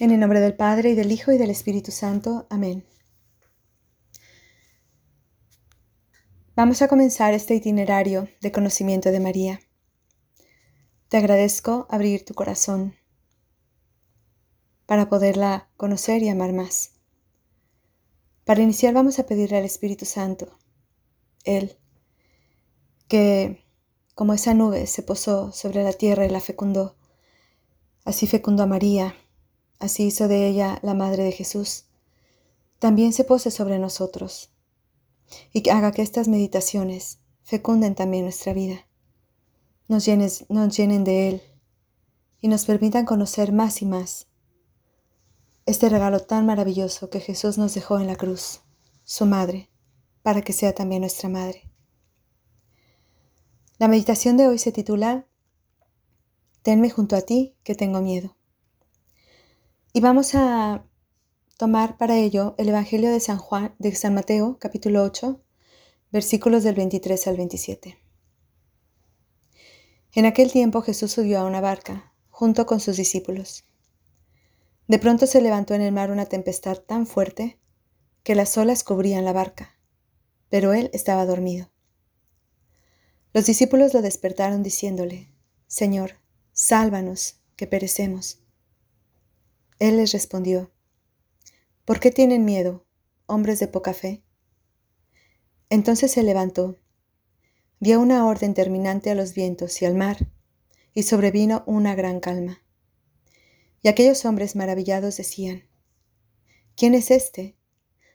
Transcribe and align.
En 0.00 0.10
el 0.10 0.18
nombre 0.18 0.40
del 0.40 0.56
Padre, 0.56 0.90
y 0.90 0.94
del 0.96 1.12
Hijo, 1.12 1.30
y 1.30 1.38
del 1.38 1.50
Espíritu 1.50 1.92
Santo. 1.92 2.48
Amén. 2.50 2.84
Vamos 6.56 6.82
a 6.82 6.88
comenzar 6.88 7.32
este 7.32 7.54
itinerario 7.54 8.28
de 8.40 8.50
conocimiento 8.50 9.12
de 9.12 9.20
María. 9.20 9.60
Te 11.08 11.18
agradezco 11.18 11.86
abrir 11.90 12.24
tu 12.24 12.34
corazón 12.34 12.96
para 14.86 15.08
poderla 15.08 15.68
conocer 15.76 16.24
y 16.24 16.28
amar 16.28 16.52
más. 16.52 16.90
Para 18.44 18.62
iniciar 18.62 18.94
vamos 18.94 19.20
a 19.20 19.26
pedirle 19.26 19.58
al 19.58 19.64
Espíritu 19.64 20.06
Santo, 20.06 20.58
Él, 21.44 21.78
que 23.06 23.64
como 24.16 24.34
esa 24.34 24.54
nube 24.54 24.88
se 24.88 25.04
posó 25.04 25.52
sobre 25.52 25.84
la 25.84 25.92
tierra 25.92 26.26
y 26.26 26.30
la 26.30 26.40
fecundó, 26.40 26.96
así 28.04 28.26
fecundó 28.26 28.64
a 28.64 28.66
María 28.66 29.14
Así 29.84 30.04
hizo 30.04 30.28
de 30.28 30.48
ella 30.48 30.78
la 30.80 30.94
Madre 30.94 31.24
de 31.24 31.32
Jesús. 31.32 31.84
También 32.78 33.12
se 33.12 33.22
pose 33.22 33.50
sobre 33.50 33.78
nosotros 33.78 34.50
y 35.52 35.60
que 35.60 35.72
haga 35.72 35.92
que 35.92 36.00
estas 36.00 36.26
meditaciones 36.26 37.18
fecunden 37.42 37.94
también 37.94 38.24
nuestra 38.24 38.54
vida, 38.54 38.86
nos, 39.86 40.08
nos 40.48 40.74
llenen 40.74 41.04
de 41.04 41.28
Él 41.28 41.42
y 42.40 42.48
nos 42.48 42.64
permitan 42.64 43.04
conocer 43.04 43.52
más 43.52 43.82
y 43.82 43.84
más 43.84 44.26
este 45.66 45.90
regalo 45.90 46.20
tan 46.20 46.46
maravilloso 46.46 47.10
que 47.10 47.20
Jesús 47.20 47.58
nos 47.58 47.74
dejó 47.74 48.00
en 48.00 48.06
la 48.06 48.16
cruz, 48.16 48.62
su 49.04 49.26
Madre, 49.26 49.68
para 50.22 50.40
que 50.40 50.54
sea 50.54 50.74
también 50.74 51.02
nuestra 51.02 51.28
Madre. 51.28 51.70
La 53.76 53.88
meditación 53.88 54.38
de 54.38 54.48
hoy 54.48 54.58
se 54.58 54.72
titula 54.72 55.26
Tenme 56.62 56.88
junto 56.88 57.16
a 57.16 57.20
ti, 57.20 57.54
que 57.64 57.74
tengo 57.74 58.00
miedo. 58.00 58.34
Y 59.96 60.00
vamos 60.00 60.34
a 60.34 60.84
tomar 61.56 61.96
para 61.98 62.16
ello 62.16 62.56
el 62.58 62.68
Evangelio 62.68 63.12
de 63.12 63.20
San 63.20 63.38
Juan, 63.38 63.76
de 63.78 63.94
San 63.94 64.12
Mateo, 64.12 64.58
capítulo 64.58 65.04
8, 65.04 65.40
versículos 66.10 66.64
del 66.64 66.74
23 66.74 67.28
al 67.28 67.36
27. 67.36 67.96
En 70.14 70.26
aquel 70.26 70.50
tiempo 70.50 70.82
Jesús 70.82 71.12
subió 71.12 71.38
a 71.38 71.44
una 71.44 71.60
barca, 71.60 72.12
junto 72.28 72.66
con 72.66 72.80
sus 72.80 72.96
discípulos. 72.96 73.68
De 74.88 74.98
pronto 74.98 75.28
se 75.28 75.40
levantó 75.40 75.74
en 75.74 75.82
el 75.82 75.92
mar 75.92 76.10
una 76.10 76.26
tempestad 76.26 76.78
tan 76.78 77.06
fuerte 77.06 77.60
que 78.24 78.34
las 78.34 78.58
olas 78.58 78.82
cubrían 78.82 79.24
la 79.24 79.32
barca, 79.32 79.78
pero 80.48 80.72
él 80.72 80.90
estaba 80.92 81.24
dormido. 81.24 81.70
Los 83.32 83.46
discípulos 83.46 83.94
lo 83.94 84.02
despertaron 84.02 84.64
diciéndole, 84.64 85.32
Señor, 85.68 86.18
sálvanos, 86.52 87.44
que 87.54 87.68
perecemos. 87.68 88.43
Él 89.84 89.98
les 89.98 90.12
respondió, 90.12 90.72
¿por 91.84 92.00
qué 92.00 92.10
tienen 92.10 92.46
miedo, 92.46 92.86
hombres 93.26 93.60
de 93.60 93.68
poca 93.68 93.92
fe? 93.92 94.24
Entonces 95.68 96.10
se 96.10 96.22
levantó, 96.22 96.78
dio 97.80 98.00
una 98.00 98.26
orden 98.26 98.54
terminante 98.54 99.10
a 99.10 99.14
los 99.14 99.34
vientos 99.34 99.82
y 99.82 99.84
al 99.84 99.94
mar, 99.94 100.30
y 100.94 101.02
sobrevino 101.02 101.64
una 101.66 101.94
gran 101.94 102.20
calma. 102.20 102.62
Y 103.82 103.88
aquellos 103.88 104.24
hombres 104.24 104.56
maravillados 104.56 105.18
decían, 105.18 105.64
¿quién 106.76 106.94
es 106.94 107.10
este, 107.10 107.54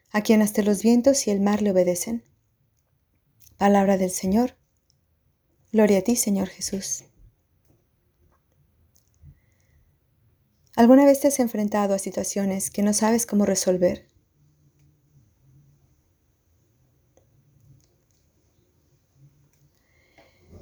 a 0.09 0.21
quien 0.23 0.41
hasta 0.41 0.63
los 0.63 0.81
vientos 0.81 1.27
y 1.27 1.29
el 1.29 1.39
mar 1.39 1.61
le 1.61 1.69
obedecen? 1.69 2.23
Palabra 3.57 3.99
del 3.99 4.09
Señor. 4.09 4.57
Gloria 5.71 5.99
a 5.99 6.01
ti, 6.01 6.15
Señor 6.15 6.47
Jesús. 6.47 7.03
¿Alguna 10.79 11.03
vez 11.03 11.19
te 11.19 11.27
has 11.27 11.41
enfrentado 11.41 11.93
a 11.93 11.99
situaciones 11.99 12.71
que 12.71 12.83
no 12.83 12.93
sabes 12.93 13.25
cómo 13.25 13.45
resolver? 13.45 14.07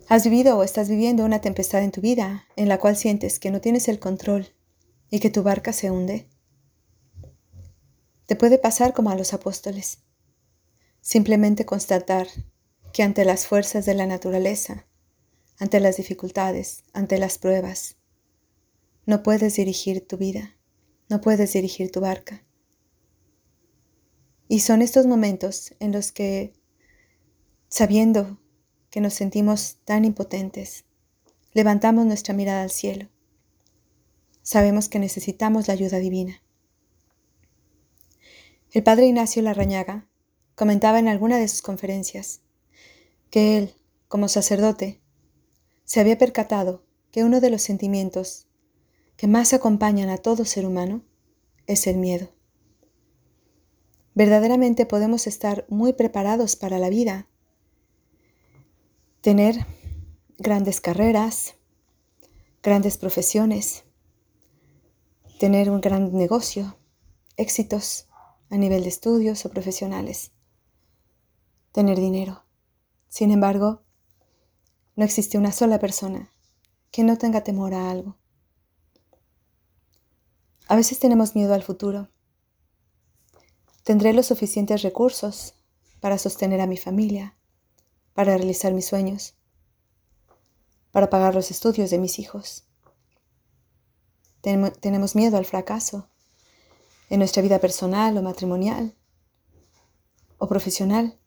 ¿Has 0.10 0.24
vivido 0.24 0.58
o 0.58 0.64
estás 0.64 0.90
viviendo 0.90 1.24
una 1.24 1.40
tempestad 1.40 1.84
en 1.84 1.92
tu 1.92 2.02
vida 2.02 2.48
en 2.56 2.68
la 2.68 2.80
cual 2.80 2.98
sientes 2.98 3.38
que 3.38 3.52
no 3.52 3.62
tienes 3.62 3.88
el 3.90 4.00
control 4.00 4.48
y 5.12 5.20
que 5.20 5.30
tu 5.30 5.44
barca 5.44 5.72
se 5.72 5.92
hunde? 5.92 6.28
Te 8.26 8.36
puede 8.36 8.58
pasar 8.58 8.94
como 8.94 9.12
a 9.12 9.16
los 9.16 9.36
apóstoles. 9.36 10.00
Simplemente 11.00 11.68
constatar 11.68 12.26
que 12.92 13.04
ante 13.04 13.24
las 13.24 13.46
fuerzas 13.46 13.86
de 13.86 13.94
la 13.94 14.08
naturaleza, 14.08 14.88
ante 15.60 15.80
las 15.80 15.98
dificultades, 15.98 16.86
ante 16.92 17.20
las 17.20 17.38
pruebas, 17.38 17.97
no 19.08 19.24
puedes 19.24 19.56
dirigir 19.56 20.06
tu 20.06 20.18
vida, 20.18 20.58
no 21.10 21.22
puedes 21.22 21.54
dirigir 21.54 21.92
tu 21.92 22.02
barca. 22.02 22.44
Y 24.50 24.60
son 24.60 24.82
estos 24.82 25.08
momentos 25.08 25.74
en 25.80 25.94
los 25.94 26.12
que, 26.12 26.52
sabiendo 27.70 28.38
que 28.90 29.00
nos 29.00 29.14
sentimos 29.14 29.78
tan 29.86 30.04
impotentes, 30.04 30.84
levantamos 31.54 32.06
nuestra 32.06 32.34
mirada 32.34 32.64
al 32.64 32.70
cielo. 32.70 33.08
Sabemos 34.42 34.90
que 34.90 35.00
necesitamos 35.00 35.70
la 35.70 35.74
ayuda 35.74 36.00
divina. 36.00 36.44
El 38.74 38.84
padre 38.84 39.08
Ignacio 39.08 39.42
Larrañaga 39.42 40.06
comentaba 40.56 41.00
en 41.00 41.08
alguna 41.08 41.38
de 41.38 41.48
sus 41.48 41.62
conferencias 41.62 42.42
que 43.30 43.58
él, 43.58 43.74
como 44.10 44.28
sacerdote, 44.28 45.00
se 45.86 46.02
había 46.02 46.18
percatado 46.18 46.84
que 47.10 47.24
uno 47.24 47.40
de 47.40 47.50
los 47.50 47.62
sentimientos 47.62 48.47
que 49.18 49.28
más 49.28 49.52
acompañan 49.54 50.10
a 50.10 50.18
todo 50.18 50.46
ser 50.46 50.66
humano 50.66 51.02
es 51.66 51.88
el 51.88 51.98
miedo. 51.98 52.30
Verdaderamente 54.14 54.86
podemos 54.86 55.28
estar 55.28 55.66
muy 55.70 55.94
preparados 55.94 56.56
para 56.56 56.80
la 56.80 56.90
vida, 56.90 57.28
tener 59.22 59.66
grandes 60.38 60.80
carreras, 60.82 61.56
grandes 62.64 62.98
profesiones, 62.98 63.84
tener 65.40 65.70
un 65.70 65.82
gran 65.82 66.14
negocio, 66.14 66.78
éxitos 67.36 68.08
a 68.50 68.58
nivel 68.58 68.84
de 68.84 68.90
estudios 68.90 69.46
o 69.46 69.50
profesionales, 69.50 70.32
tener 71.72 72.00
dinero. 72.00 72.44
Sin 73.08 73.32
embargo, 73.32 73.84
no 74.96 75.06
existe 75.06 75.38
una 75.38 75.52
sola 75.52 75.80
persona 75.80 76.32
que 76.92 77.04
no 77.04 77.18
tenga 77.18 77.44
temor 77.44 77.74
a 77.74 77.92
algo. 77.92 78.18
A 80.70 80.76
veces 80.76 81.00
tenemos 81.00 81.34
miedo 81.34 81.54
al 81.54 81.64
futuro. 81.64 82.10
¿Tendré 83.84 84.12
los 84.12 84.26
suficientes 84.26 84.82
recursos 84.82 85.54
para 86.02 86.18
sostener 86.18 86.60
a 86.60 86.68
mi 86.68 86.76
familia, 86.76 87.38
para 88.14 88.36
realizar 88.36 88.74
mis 88.74 88.86
sueños, 88.86 89.36
para 90.92 91.10
pagar 91.10 91.36
los 91.36 91.52
estudios 91.52 91.90
de 91.90 92.00
mis 92.00 92.20
hijos? 92.20 92.66
Tenemos 94.42 95.16
miedo 95.16 95.38
al 95.38 95.46
fracaso 95.46 96.10
en 97.10 97.20
nuestra 97.20 97.42
vida 97.42 97.60
personal 97.60 98.18
o 98.18 98.22
matrimonial 98.22 98.94
o 100.38 100.48
profesional. 100.50 101.18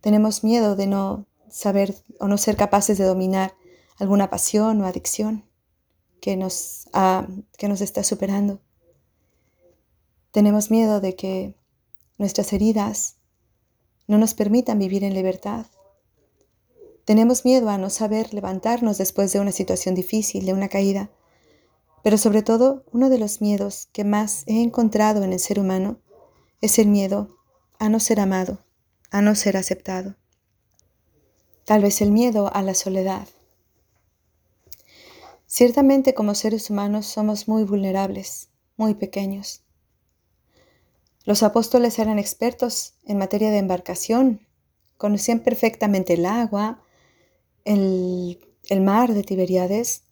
Tenemos 0.00 0.44
miedo 0.44 0.76
de 0.76 0.86
no 0.86 1.26
saber 1.50 1.96
o 2.20 2.28
no 2.28 2.38
ser 2.38 2.56
capaces 2.56 2.96
de 2.96 3.04
dominar 3.04 3.56
alguna 3.98 4.30
pasión 4.30 4.80
o 4.82 4.86
adicción 4.86 5.47
que 6.20 6.36
nos, 6.36 6.88
que 7.56 7.68
nos 7.68 7.80
está 7.80 8.02
superando. 8.04 8.60
Tenemos 10.30 10.70
miedo 10.70 11.00
de 11.00 11.16
que 11.16 11.54
nuestras 12.18 12.52
heridas 12.52 13.16
no 14.06 14.18
nos 14.18 14.34
permitan 14.34 14.78
vivir 14.78 15.04
en 15.04 15.14
libertad. 15.14 15.66
Tenemos 17.04 17.44
miedo 17.44 17.70
a 17.70 17.78
no 17.78 17.90
saber 17.90 18.34
levantarnos 18.34 18.98
después 18.98 19.32
de 19.32 19.40
una 19.40 19.52
situación 19.52 19.94
difícil, 19.94 20.44
de 20.44 20.52
una 20.52 20.68
caída. 20.68 21.10
Pero 22.02 22.18
sobre 22.18 22.42
todo, 22.42 22.84
uno 22.92 23.08
de 23.08 23.18
los 23.18 23.40
miedos 23.40 23.88
que 23.92 24.04
más 24.04 24.44
he 24.46 24.62
encontrado 24.62 25.22
en 25.24 25.32
el 25.32 25.40
ser 25.40 25.58
humano 25.58 26.00
es 26.60 26.78
el 26.78 26.88
miedo 26.88 27.36
a 27.78 27.88
no 27.88 28.00
ser 28.00 28.20
amado, 28.20 28.64
a 29.10 29.22
no 29.22 29.34
ser 29.34 29.56
aceptado. 29.56 30.16
Tal 31.64 31.82
vez 31.82 32.00
el 32.00 32.10
miedo 32.10 32.50
a 32.54 32.62
la 32.62 32.74
soledad, 32.74 33.28
Ciertamente 35.50 36.12
como 36.12 36.34
seres 36.34 36.68
humanos 36.68 37.06
somos 37.06 37.48
muy 37.48 37.64
vulnerables, 37.64 38.50
muy 38.76 38.92
pequeños. 38.92 39.62
Los 41.24 41.42
apóstoles 41.42 41.98
eran 41.98 42.18
expertos 42.18 42.92
en 43.06 43.16
materia 43.16 43.50
de 43.50 43.56
embarcación, 43.56 44.46
conocían 44.98 45.40
perfectamente 45.40 46.12
el 46.14 46.26
agua, 46.26 46.82
el, 47.64 48.38
mar 48.82 49.14
de 49.14 49.22
Tiberíades, 49.22 50.02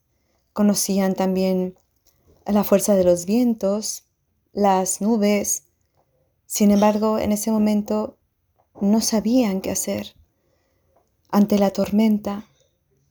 conocían 0.54 1.14
también 1.14 1.78
la 2.46 2.64
fuerza 2.64 2.94
de 2.94 3.04
los 3.04 3.26
vientos, 3.26 4.04
las 4.54 5.02
nubes. 5.02 5.64
Sin 6.46 6.70
embargo, 6.70 7.18
en 7.18 7.32
ese 7.32 7.50
momento 7.50 8.16
no 8.80 9.02
sabían 9.02 9.60
qué 9.60 9.70
hacer. 9.70 10.16
Ante 11.28 11.58
la 11.58 11.72
tormenta, 11.72 12.46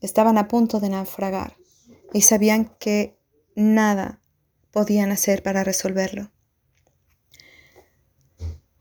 estaban 0.02 0.40
a 0.40 0.48
punto 0.48 0.80
de 0.80 0.90
naufragar 0.90 1.56
y 2.16 2.22
sabían 2.22 2.74
que 2.80 3.20
nada, 3.58 4.22
podían 4.72 5.12
hacer 5.12 5.44
para 5.44 5.66
resolverlo. 5.66 6.32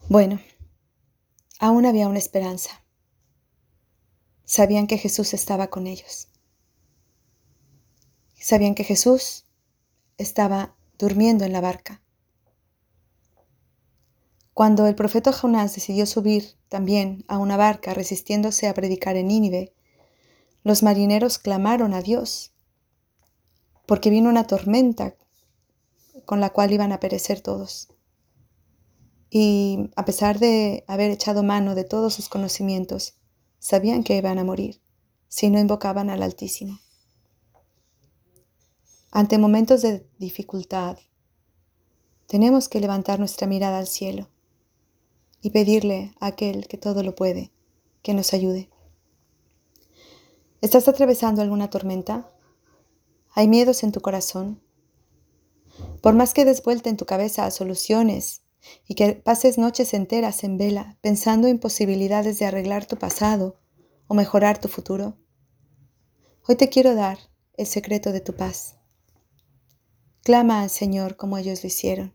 Bueno, 0.09 0.39
aún 1.59 1.85
había 1.85 2.07
una 2.07 2.21
esperanza. 2.21 2.85
Sabían 4.45 4.87
que 4.87 4.99
Jesús 4.99 5.35
estaba 5.35 5.67
con 5.67 5.89
ellos. 5.89 6.29
Sabían 8.39 8.77
que 8.77 8.85
Jesús 8.85 9.47
estaba 10.17 10.77
durmiendo 10.97 11.45
en 11.45 11.53
la 11.55 11.61
barca. 11.61 12.05
Cuando 14.53 14.87
el 14.87 14.95
profeta 14.95 15.33
Jonás 15.33 15.75
decidió 15.75 16.07
subir 16.07 16.55
también 16.69 17.25
a 17.27 17.39
una 17.39 17.57
barca 17.57 17.95
resistiéndose 17.95 18.69
a 18.69 18.75
predicar 18.75 19.17
en 19.17 19.27
Nínive, 19.27 19.75
los 20.63 20.85
marineros 20.85 21.41
clamaron 21.41 21.95
a 21.95 22.01
Dios, 22.01 22.54
porque 23.87 24.11
vino 24.11 24.29
una 24.29 24.47
tormenta 24.47 25.15
con 26.25 26.41
la 26.41 26.51
cual 26.51 26.73
iban 26.73 26.93
a 26.93 27.01
perecer 27.01 27.41
todos. 27.41 27.89
Y 29.31 29.91
a 29.97 30.05
pesar 30.05 30.39
de 30.39 30.85
haber 30.87 31.11
echado 31.11 31.43
mano 31.43 31.75
de 31.75 31.85
todos 31.85 32.15
sus 32.15 32.29
conocimientos, 32.29 33.15
sabían 33.59 34.05
que 34.05 34.17
iban 34.17 34.39
a 34.39 34.45
morir 34.45 34.81
si 35.29 35.51
no 35.51 35.59
invocaban 35.59 36.11
al 36.11 36.23
Altísimo. 36.23 36.79
Ante 39.11 39.39
momentos 39.39 39.83
de 39.83 40.07
dificultad, 40.19 40.99
tenemos 42.27 42.69
que 42.69 42.81
levantar 42.81 43.19
nuestra 43.19 43.47
mirada 43.47 43.79
al 43.79 43.87
cielo 43.87 44.29
y 45.41 45.51
pedirle 45.51 46.15
a 46.21 46.27
aquel 46.27 46.69
que 46.69 46.79
todo 46.79 47.03
lo 47.03 47.15
puede 47.15 47.53
que 48.03 48.15
nos 48.15 48.33
ayude. 48.33 48.71
¿Estás 50.61 50.89
atravesando 50.89 51.43
alguna 51.43 51.71
tormenta? 51.71 52.34
¿Hay 53.37 53.49
miedos 53.49 53.83
en 53.83 53.91
tu 53.91 54.01
corazón? 54.01 54.63
Por 56.01 56.15
más 56.15 56.35
que 56.35 56.45
des 56.45 56.63
vuelta 56.63 56.89
en 56.89 56.97
tu 56.97 57.05
cabeza 57.05 57.45
a 57.45 57.51
soluciones 57.51 58.45
y 58.87 58.95
que 58.95 59.15
pases 59.15 59.59
noches 59.59 59.93
enteras 59.93 60.45
en 60.45 60.57
vela 60.57 60.99
pensando 61.01 61.49
en 61.49 61.59
posibilidades 61.59 62.39
de 62.39 62.47
arreglar 62.47 62.87
tu 62.87 62.97
pasado 62.97 63.61
o 64.07 64.15
mejorar 64.15 64.61
tu 64.61 64.69
futuro, 64.69 65.19
hoy 66.47 66.55
te 66.55 66.69
quiero 66.69 66.95
dar 66.95 67.19
el 67.57 67.67
secreto 67.67 68.13
de 68.13 68.21
tu 68.21 68.35
paz. 68.35 68.77
Clama 70.23 70.63
al 70.63 70.71
Señor 70.71 71.17
como 71.17 71.37
ellos 71.37 71.65
lo 71.65 71.67
hicieron. 71.67 72.15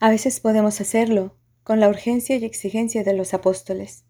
A 0.00 0.10
veces 0.10 0.40
podemos 0.40 0.80
hacerlo 0.80 1.38
con 1.62 1.78
la 1.78 1.88
urgencia 1.88 2.34
y 2.34 2.44
exigencia 2.44 3.04
de 3.04 3.12
los 3.12 3.32
apóstoles. 3.32 4.04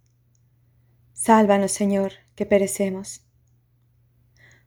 Sálvanos, 1.12 1.72
Señor, 1.72 2.12
que 2.36 2.46
perecemos. 2.46 3.26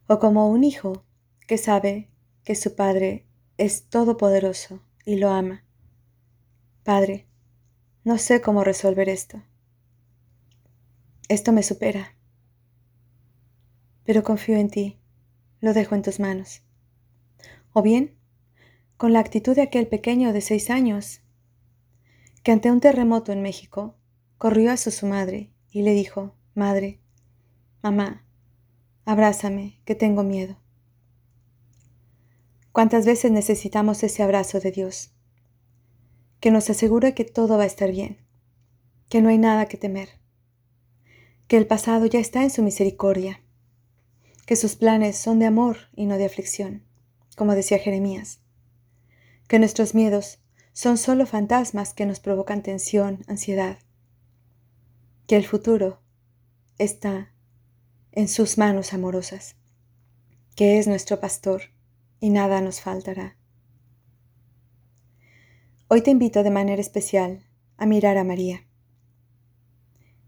O 0.07 0.19
como 0.19 0.49
un 0.49 0.63
hijo 0.63 1.03
que 1.47 1.57
sabe 1.57 2.09
que 2.43 2.55
su 2.55 2.75
Padre 2.75 3.25
es 3.57 3.87
todopoderoso 3.89 4.81
y 5.05 5.17
lo 5.17 5.29
ama 5.29 5.65
Padre, 6.85 7.25
no 8.03 8.19
sé 8.19 8.41
cómo 8.41 8.63
resolver 8.63 9.09
esto. 9.09 9.41
Esto 11.29 11.51
me 11.51 11.63
supera. 11.63 12.15
Pero 14.03 14.21
confío 14.21 14.57
en 14.57 14.69
ti, 14.69 14.99
lo 15.61 15.73
dejo 15.73 15.95
en 15.95 16.03
tus 16.03 16.19
manos. 16.19 16.61
O 17.73 17.81
bien, 17.81 18.15
con 18.97 19.13
la 19.13 19.19
actitud 19.19 19.55
de 19.55 19.63
aquel 19.63 19.87
pequeño 19.87 20.31
de 20.31 20.41
seis 20.41 20.69
años, 20.69 21.21
que 22.43 22.51
ante 22.51 22.69
un 22.69 22.81
terremoto 22.81 23.31
en 23.31 23.41
México 23.41 23.95
corrió 24.37 24.71
a 24.71 24.77
su, 24.77 25.07
madre 25.07 25.49
y 25.71 25.81
le 25.81 25.93
dijo, 25.93 26.35
Madre, 26.53 26.99
mamá, 27.81 28.24
abrázame, 29.05 29.79
que 29.85 29.95
tengo 29.95 30.23
miedo. 30.23 30.57
¿Cuántas 32.71 33.05
veces 33.05 33.31
necesitamos 33.31 34.03
ese 34.03 34.23
abrazo 34.23 34.59
de 34.59 34.71
Dios? 34.71 35.15
que 36.45 36.51
nos 36.51 36.69
asegura 36.69 37.13
que 37.13 37.25
todo 37.25 37.57
va 37.57 37.63
a 37.63 37.65
estar 37.65 37.91
bien, 37.91 38.19
que 39.09 39.19
no 39.19 39.29
hay 39.29 39.39
nada 39.39 39.65
que 39.65 39.77
temer, 39.77 40.09
que 41.47 41.57
el 41.57 41.65
pasado 41.65 42.05
ya 42.05 42.19
está 42.19 42.43
en 42.43 42.51
su 42.51 42.61
misericordia, 42.61 43.41
que 44.45 44.55
sus 44.55 44.75
planes 44.75 45.17
son 45.17 45.39
de 45.39 45.47
amor 45.47 45.77
y 45.95 46.05
no 46.05 46.17
de 46.17 46.25
aflicción, 46.25 46.83
como 47.35 47.55
decía 47.55 47.79
Jeremías, 47.79 48.41
que 49.47 49.57
nuestros 49.57 49.95
miedos 49.95 50.39
son 50.73 50.99
solo 50.99 51.25
fantasmas 51.25 51.95
que 51.95 52.05
nos 52.05 52.19
provocan 52.19 52.61
tensión, 52.61 53.23
ansiedad, 53.27 53.79
que 55.25 55.37
el 55.37 55.47
futuro 55.47 55.99
está 56.77 57.33
en 58.15 58.29
sus 58.29 58.57
manos 58.57 58.93
amorosas, 58.93 59.57
que 60.55 60.79
es 60.79 60.87
nuestro 60.87 61.19
pastor 61.19 61.63
y 62.21 62.29
nada 62.29 62.61
nos 62.61 62.79
faltará. 62.79 63.37
Hoy 65.89 66.01
te 66.01 66.11
invito 66.11 66.41
de 66.41 66.49
manera 66.49 66.79
especial 66.79 67.45
a 67.75 67.85
mirar 67.85 68.17
a 68.17 68.23
María. 68.23 68.65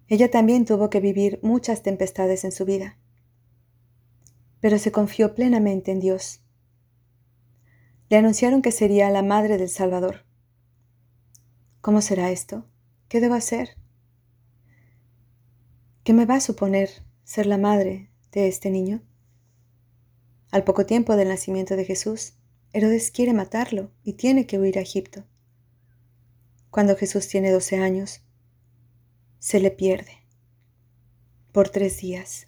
Ella 0.10 0.30
también 0.30 0.66
tuvo 0.66 0.90
que 0.90 1.00
vivir 1.00 1.40
muchas 1.44 1.82
tempestades 1.82 2.44
en 2.44 2.52
su 2.52 2.66
vida, 2.66 2.98
pero 4.60 4.80
se 4.80 4.92
confió 4.92 5.34
plenamente 5.34 5.94
en 5.94 6.02
Dios. 6.02 6.42
Le 8.10 8.18
anunciaron 8.18 8.62
que 8.62 8.74
sería 8.74 9.10
la 9.12 9.24
madre 9.24 9.58
del 9.58 9.70
Salvador. 9.70 10.26
¿Cómo 11.80 12.02
será 12.02 12.32
esto? 12.32 12.66
¿Qué 13.08 13.22
debo 13.22 13.36
hacer? 13.36 13.78
¿Qué 16.04 16.12
me 16.12 16.26
va 16.26 16.36
a 16.36 16.42
suponer 16.42 17.07
ser 17.28 17.46
la 17.46 17.58
madre 17.58 18.10
de 18.32 18.48
este 18.48 18.72
niño? 18.72 19.04
Al 20.50 20.64
poco 20.64 20.86
tiempo 20.86 21.16
del 21.16 21.28
nacimiento 21.28 21.76
de 21.76 21.86
Jesús, 21.86 22.34
Herodes 22.74 23.12
quiere 23.12 23.34
matarlo 23.34 23.92
y 24.04 24.14
tiene 24.14 24.48
que 24.48 24.58
huir 24.58 24.80
a 24.80 24.82
Egipto 24.82 25.26
cuando 26.78 26.96
Jesús 26.96 27.28
tiene 27.28 27.52
12 27.52 27.78
años, 27.78 28.22
se 29.40 29.60
le 29.60 29.72
pierde 29.72 30.12
por 31.52 31.70
tres 31.70 32.00
días. 32.00 32.46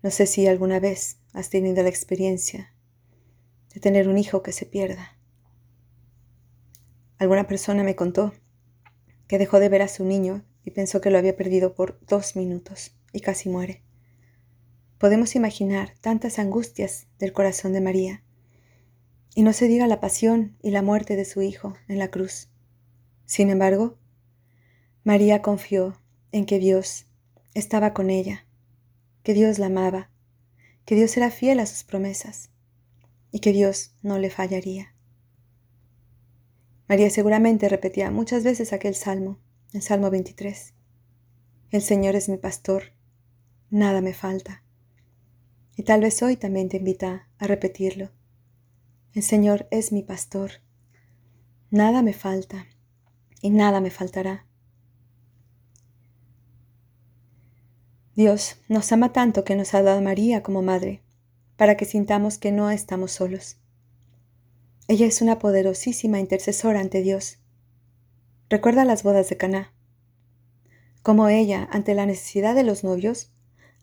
No 0.00 0.12
sé 0.12 0.26
si 0.26 0.46
alguna 0.46 0.78
vez 0.78 1.18
has 1.32 1.50
tenido 1.50 1.82
la 1.82 1.88
experiencia 1.88 2.72
de 3.74 3.80
tener 3.80 4.08
un 4.08 4.16
hijo 4.16 4.44
que 4.44 4.52
se 4.52 4.64
pierda. 4.64 5.18
Alguna 7.18 7.48
persona 7.48 7.82
me 7.82 7.96
contó 7.96 8.32
que 9.26 9.38
dejó 9.38 9.58
de 9.58 9.68
ver 9.68 9.82
a 9.82 9.88
su 9.88 10.04
niño 10.04 10.44
y 10.64 10.70
pensó 10.70 11.00
que 11.00 11.10
lo 11.10 11.18
había 11.18 11.36
perdido 11.36 11.74
por 11.74 11.98
dos 12.06 12.36
minutos 12.36 12.97
y 13.12 13.20
casi 13.20 13.48
muere. 13.48 13.82
Podemos 14.98 15.36
imaginar 15.36 15.94
tantas 16.00 16.38
angustias 16.38 17.06
del 17.18 17.32
corazón 17.32 17.72
de 17.72 17.80
María, 17.80 18.22
y 19.34 19.42
no 19.42 19.52
se 19.52 19.68
diga 19.68 19.86
la 19.86 20.00
pasión 20.00 20.56
y 20.62 20.70
la 20.70 20.82
muerte 20.82 21.14
de 21.14 21.24
su 21.24 21.42
hijo 21.42 21.76
en 21.86 21.98
la 21.98 22.08
cruz. 22.08 22.48
Sin 23.24 23.50
embargo, 23.50 23.96
María 25.04 25.42
confió 25.42 26.00
en 26.32 26.44
que 26.44 26.58
Dios 26.58 27.06
estaba 27.54 27.94
con 27.94 28.10
ella, 28.10 28.46
que 29.22 29.34
Dios 29.34 29.58
la 29.58 29.66
amaba, 29.66 30.10
que 30.84 30.96
Dios 30.96 31.16
era 31.16 31.30
fiel 31.30 31.60
a 31.60 31.66
sus 31.66 31.84
promesas 31.84 32.50
y 33.30 33.40
que 33.40 33.52
Dios 33.52 33.94
no 34.02 34.18
le 34.18 34.30
fallaría. 34.30 34.94
María 36.88 37.10
seguramente 37.10 37.68
repetía 37.68 38.10
muchas 38.10 38.42
veces 38.42 38.72
aquel 38.72 38.94
salmo, 38.94 39.38
el 39.72 39.82
Salmo 39.82 40.10
23. 40.10 40.74
El 41.70 41.82
Señor 41.82 42.16
es 42.16 42.28
mi 42.28 42.38
pastor, 42.38 42.94
nada 43.70 44.00
me 44.00 44.14
falta. 44.14 44.62
Y 45.76 45.82
tal 45.82 46.00
vez 46.00 46.22
hoy 46.22 46.36
también 46.36 46.68
te 46.68 46.78
invita 46.78 47.28
a 47.38 47.46
repetirlo. 47.46 48.10
El 49.14 49.22
Señor 49.22 49.68
es 49.70 49.92
mi 49.92 50.02
pastor, 50.02 50.50
nada 51.70 52.02
me 52.02 52.12
falta 52.12 52.66
y 53.40 53.50
nada 53.50 53.80
me 53.80 53.90
faltará. 53.90 54.46
Dios 58.14 58.56
nos 58.68 58.90
ama 58.90 59.12
tanto 59.12 59.44
que 59.44 59.54
nos 59.54 59.74
ha 59.74 59.82
dado 59.82 59.98
a 59.98 60.02
María 60.02 60.42
como 60.42 60.60
madre, 60.60 61.02
para 61.56 61.76
que 61.76 61.84
sintamos 61.84 62.36
que 62.38 62.50
no 62.50 62.70
estamos 62.70 63.12
solos. 63.12 63.58
Ella 64.88 65.06
es 65.06 65.22
una 65.22 65.38
poderosísima 65.38 66.18
intercesora 66.18 66.80
ante 66.80 67.02
Dios. 67.02 67.38
Recuerda 68.48 68.84
las 68.84 69.02
bodas 69.02 69.28
de 69.28 69.36
Caná. 69.36 69.72
Como 71.02 71.28
ella, 71.28 71.68
ante 71.70 71.94
la 71.94 72.06
necesidad 72.06 72.54
de 72.54 72.64
los 72.64 72.82
novios, 72.82 73.30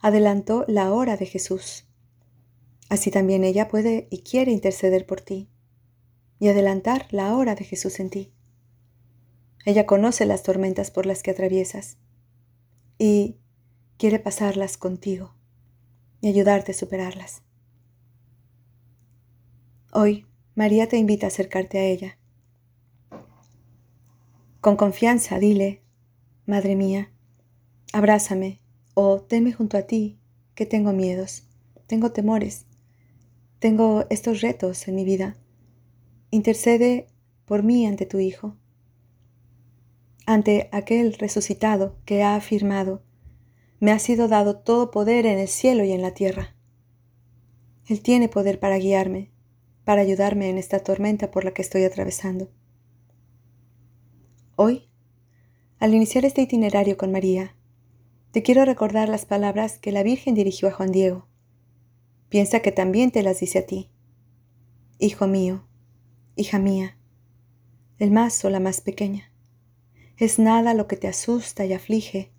adelantó 0.05 0.65
la 0.67 0.93
hora 0.93 1.17
de 1.17 1.25
Jesús. 1.25 1.87
Así 2.89 3.09
también 3.09 3.43
ella 3.43 3.67
puede 3.67 4.07
y 4.11 4.21
quiere 4.21 4.51
interceder 4.51 5.07
por 5.07 5.21
ti 5.21 5.49
y 6.37 6.47
adelantar 6.47 7.07
la 7.09 7.35
hora 7.35 7.55
de 7.55 7.65
Jesús 7.65 7.99
en 7.99 8.11
ti. 8.11 8.31
Ella 9.65 9.87
conoce 9.87 10.27
las 10.27 10.43
tormentas 10.43 10.91
por 10.91 11.07
las 11.07 11.23
que 11.23 11.31
atraviesas 11.31 11.97
y 12.99 13.39
quiere 13.97 14.19
pasarlas 14.19 14.77
contigo 14.77 15.33
y 16.21 16.27
ayudarte 16.27 16.73
a 16.73 16.75
superarlas. 16.75 17.41
Hoy, 19.91 20.27
María 20.53 20.87
te 20.87 20.97
invita 20.97 21.25
a 21.25 21.29
acercarte 21.29 21.79
a 21.79 21.83
ella. 21.83 22.19
Con 24.61 24.75
confianza, 24.75 25.39
dile, 25.39 25.81
Madre 26.45 26.75
mía, 26.75 27.11
abrázame 27.91 28.61
o 28.95 29.21
tenme 29.21 29.51
junto 29.51 29.77
a 29.77 29.83
ti, 29.83 30.17
que 30.55 30.65
tengo 30.65 30.93
miedos, 30.93 31.43
tengo 31.85 32.11
temores, 32.11 32.65
tengo 33.59 34.05
estos 34.09 34.41
retos 34.41 34.87
en 34.87 34.95
mi 34.95 35.03
vida. 35.03 35.35
Intercede 36.31 37.07
por 37.45 37.61
mí 37.61 37.85
ante 37.85 38.05
tu 38.05 38.19
Hijo, 38.19 38.55
ante 40.25 40.69
aquel 40.71 41.13
resucitado 41.13 41.97
que 42.05 42.23
ha 42.23 42.35
afirmado, 42.35 43.03
me 43.79 43.91
ha 43.91 43.99
sido 43.99 44.27
dado 44.27 44.57
todo 44.57 44.89
poder 44.89 45.25
en 45.27 45.37
el 45.37 45.47
cielo 45.47 45.83
y 45.83 45.91
en 45.91 46.01
la 46.01 46.15
tierra. 46.15 46.55
Él 47.87 48.01
tiene 48.01 48.29
poder 48.29 48.59
para 48.59 48.77
guiarme, 48.77 49.29
para 49.83 50.01
ayudarme 50.01 50.49
en 50.49 50.57
esta 50.57 50.79
tormenta 50.79 51.29
por 51.29 51.43
la 51.43 51.53
que 51.53 51.61
estoy 51.61 51.83
atravesando. 51.83 52.49
Hoy, 54.55 54.89
al 55.79 55.93
iniciar 55.93 56.25
este 56.25 56.41
itinerario 56.41 56.97
con 56.97 57.11
María, 57.11 57.55
te 58.35 58.43
quiero 58.43 58.65
recordar 58.65 59.07
las 59.07 59.25
palabras 59.25 59.77
que 59.77 59.93
la 59.93 60.03
Virgen 60.03 60.35
dirigió 60.35 60.67
a 60.67 60.71
Juan 60.73 60.91
Diego. 60.91 61.25
Piensa 62.27 62.59
que 62.59 62.73
también 62.73 63.09
te 63.11 63.23
las 63.23 63.39
dice 63.39 63.59
a 63.59 63.65
ti. 63.65 63.89
Hijo 64.99 65.25
mío, 65.25 65.65
hija 66.35 66.59
mía, 66.59 66.97
el 67.97 68.11
más 68.11 68.43
o 68.43 68.49
la 68.49 68.59
más 68.59 68.81
pequeña. 68.81 69.31
Es 70.17 70.37
nada 70.37 70.73
lo 70.73 70.85
que 70.85 70.97
te 70.97 71.07
asusta 71.07 71.63
y 71.63 71.71
aflige. 71.71 72.33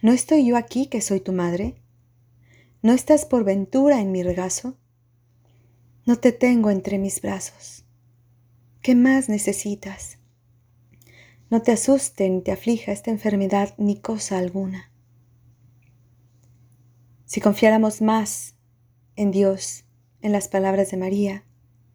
¿No 0.00 0.10
estoy 0.10 0.46
yo 0.46 0.56
aquí 0.56 0.86
que 0.86 1.02
soy 1.02 1.20
tu 1.20 1.34
madre? 1.34 1.74
¿No 2.80 2.94
estás 2.94 3.26
por 3.26 3.44
ventura 3.44 4.00
en 4.00 4.10
mi 4.10 4.22
regazo? 4.22 4.78
No 6.06 6.16
te 6.16 6.32
tengo 6.32 6.70
entre 6.70 6.96
mis 6.96 7.20
brazos. 7.20 7.84
¿Qué 8.80 8.94
más 8.94 9.28
necesitas? 9.28 10.16
No 11.50 11.60
te 11.60 11.72
asuste 11.72 12.26
ni 12.30 12.40
te 12.40 12.52
aflija 12.52 12.90
esta 12.90 13.10
enfermedad 13.10 13.74
ni 13.76 14.00
cosa 14.00 14.38
alguna. 14.38 14.92
Si 17.26 17.40
confiáramos 17.40 18.02
más 18.02 18.54
en 19.16 19.30
Dios, 19.30 19.84
en 20.20 20.32
las 20.32 20.48
palabras 20.48 20.90
de 20.90 20.96
María, 20.96 21.44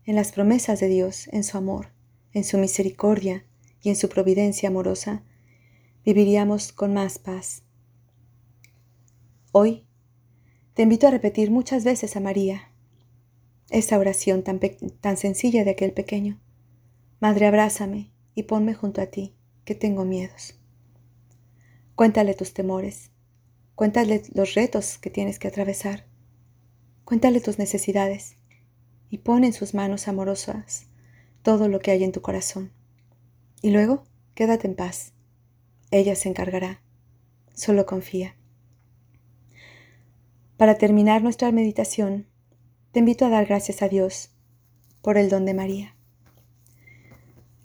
en 0.05 0.15
las 0.15 0.31
promesas 0.31 0.79
de 0.79 0.87
Dios, 0.87 1.27
en 1.31 1.43
su 1.43 1.57
amor, 1.57 1.91
en 2.33 2.43
su 2.43 2.57
misericordia 2.57 3.45
y 3.81 3.89
en 3.89 3.95
su 3.95 4.09
providencia 4.09 4.69
amorosa, 4.69 5.23
viviríamos 6.03 6.71
con 6.71 6.93
más 6.93 7.19
paz. 7.19 7.63
Hoy 9.51 9.85
te 10.73 10.83
invito 10.83 11.07
a 11.07 11.11
repetir 11.11 11.51
muchas 11.51 11.83
veces 11.83 12.15
a 12.15 12.19
María 12.19 12.71
esa 13.69 13.99
oración 13.99 14.43
tan, 14.43 14.59
tan 15.01 15.17
sencilla 15.17 15.63
de 15.63 15.71
aquel 15.71 15.93
pequeño. 15.93 16.39
Madre, 17.19 17.45
abrázame 17.45 18.11
y 18.33 18.43
ponme 18.43 18.73
junto 18.73 19.01
a 19.01 19.07
ti, 19.07 19.35
que 19.63 19.75
tengo 19.75 20.05
miedos. 20.05 20.59
Cuéntale 21.93 22.33
tus 22.33 22.53
temores, 22.53 23.11
cuéntale 23.79 24.23
los 24.33 24.55
retos 24.55 24.97
que 24.97 25.09
tienes 25.09 25.39
que 25.39 25.47
atravesar, 25.47 26.05
cuéntale 27.05 27.39
tus 27.39 27.59
necesidades 27.59 28.35
y 29.09 29.19
pon 29.19 29.45
en 29.45 29.53
sus 29.53 29.73
manos 29.73 30.09
amorosas 30.09 30.87
todo 31.43 31.69
lo 31.69 31.79
que 31.79 31.91
hay 31.91 32.03
en 32.03 32.11
tu 32.11 32.21
corazón. 32.21 32.73
Y 33.61 33.69
luego, 33.69 34.03
quédate 34.35 34.67
en 34.67 34.75
paz. 34.75 35.13
Ella 35.91 36.17
se 36.17 36.27
encargará. 36.27 36.81
Solo 37.53 37.85
confía. 37.85 38.35
Para 40.57 40.77
terminar 40.77 41.23
nuestra 41.23 41.49
meditación, 41.53 42.27
te 42.91 42.99
invito 42.99 43.25
a 43.25 43.29
dar 43.29 43.45
gracias 43.45 43.81
a 43.81 43.87
Dios 43.87 44.31
por 45.01 45.17
el 45.17 45.29
don 45.29 45.45
de 45.45 45.53
María. 45.53 45.95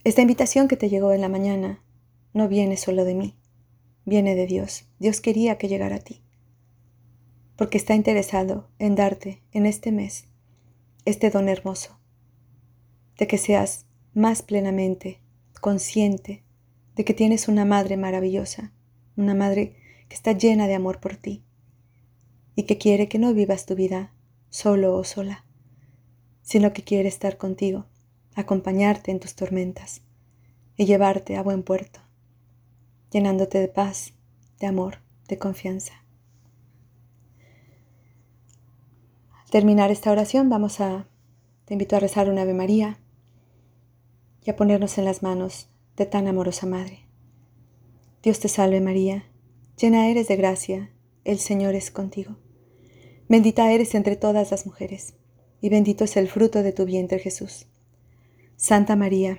Esta 0.04 0.22
invitación 0.22 0.68
que 0.68 0.76
te 0.76 0.88
llegó 0.88 1.12
en 1.12 1.22
la 1.22 1.28
mañana 1.28 1.82
no 2.32 2.46
viene 2.46 2.76
solo 2.76 3.04
de 3.04 3.16
mí, 3.16 3.36
viene 4.04 4.34
de 4.34 4.46
Dios. 4.46 4.86
Dios 4.98 5.20
quería 5.20 5.58
que 5.58 5.68
llegara 5.68 5.96
a 5.96 6.00
ti, 6.00 6.22
porque 7.56 7.78
está 7.78 7.94
interesado 7.94 8.68
en 8.78 8.94
darte 8.94 9.42
en 9.52 9.66
este 9.66 9.92
mes 9.92 10.26
este 11.04 11.30
don 11.30 11.48
hermoso, 11.48 11.98
de 13.18 13.26
que 13.26 13.38
seas 13.38 13.86
más 14.14 14.42
plenamente 14.42 15.20
consciente 15.60 16.44
de 16.94 17.04
que 17.04 17.14
tienes 17.14 17.48
una 17.48 17.64
madre 17.64 17.96
maravillosa, 17.96 18.72
una 19.16 19.34
madre 19.34 19.76
que 20.08 20.14
está 20.14 20.32
llena 20.32 20.66
de 20.66 20.74
amor 20.74 21.00
por 21.00 21.16
ti 21.16 21.44
y 22.54 22.64
que 22.64 22.78
quiere 22.78 23.08
que 23.08 23.18
no 23.18 23.34
vivas 23.34 23.66
tu 23.66 23.74
vida 23.74 24.12
solo 24.50 24.94
o 24.94 25.04
sola, 25.04 25.44
sino 26.42 26.72
que 26.72 26.84
quiere 26.84 27.08
estar 27.08 27.36
contigo, 27.36 27.86
acompañarte 28.34 29.10
en 29.10 29.18
tus 29.18 29.34
tormentas 29.34 30.02
y 30.76 30.84
llevarte 30.84 31.36
a 31.36 31.42
buen 31.42 31.62
puerto, 31.62 32.00
llenándote 33.14 33.60
de 33.60 33.68
paz, 33.68 34.12
de 34.58 34.66
amor, 34.66 34.98
de 35.28 35.38
confianza. 35.38 36.04
Al 39.40 39.50
terminar 39.50 39.92
esta 39.92 40.10
oración 40.10 40.50
vamos 40.50 40.80
a, 40.80 41.06
te 41.64 41.74
invito 41.74 41.94
a 41.94 42.00
rezar 42.00 42.28
una 42.28 42.42
Ave 42.42 42.54
María 42.54 42.98
y 44.44 44.50
a 44.50 44.56
ponernos 44.56 44.98
en 44.98 45.04
las 45.04 45.22
manos 45.22 45.68
de 45.96 46.06
tan 46.06 46.26
amorosa 46.26 46.66
Madre. 46.66 47.06
Dios 48.20 48.40
te 48.40 48.48
salve 48.48 48.80
María, 48.80 49.30
llena 49.80 50.08
eres 50.08 50.26
de 50.26 50.34
gracia, 50.34 50.90
el 51.22 51.38
Señor 51.38 51.76
es 51.76 51.92
contigo. 51.92 52.34
Bendita 53.28 53.70
eres 53.70 53.94
entre 53.94 54.16
todas 54.16 54.50
las 54.50 54.66
mujeres, 54.66 55.14
y 55.60 55.68
bendito 55.68 56.02
es 56.02 56.16
el 56.16 56.28
fruto 56.28 56.64
de 56.64 56.72
tu 56.72 56.84
vientre 56.84 57.20
Jesús. 57.20 57.68
Santa 58.56 58.96
María, 58.96 59.38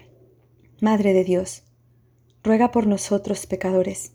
Madre 0.80 1.12
de 1.12 1.26
Dios, 1.26 1.65
ruega 2.46 2.72
por 2.72 2.86
nosotros 2.86 3.48
pecadores, 3.48 4.14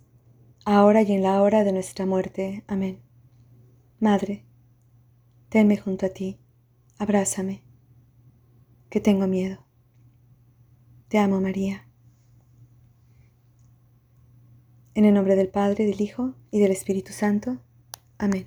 ahora 0.64 1.02
y 1.02 1.12
en 1.12 1.22
la 1.22 1.42
hora 1.42 1.64
de 1.64 1.72
nuestra 1.72 2.06
muerte. 2.06 2.62
Amén. 2.68 3.00
Madre, 3.98 4.44
tenme 5.48 5.76
junto 5.76 6.06
a 6.06 6.10
ti, 6.10 6.38
abrázame, 6.96 7.64
que 8.88 9.00
tengo 9.00 9.26
miedo. 9.26 9.58
Te 11.08 11.18
amo, 11.18 11.40
María. 11.40 11.88
En 14.94 15.04
el 15.04 15.14
nombre 15.14 15.34
del 15.34 15.48
Padre, 15.48 15.86
del 15.86 16.00
Hijo 16.00 16.34
y 16.52 16.60
del 16.60 16.70
Espíritu 16.70 17.12
Santo. 17.12 17.58
Amén. 18.16 18.46